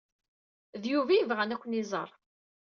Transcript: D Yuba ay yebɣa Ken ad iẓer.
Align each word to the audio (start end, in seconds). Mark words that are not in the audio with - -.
D 0.81 0.83
Yuba 0.91 1.11
ay 1.13 1.19
yebɣa 1.19 1.45
Ken 1.61 1.75
ad 1.77 1.79
iẓer. 1.81 2.09